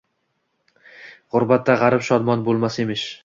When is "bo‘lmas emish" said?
2.51-3.05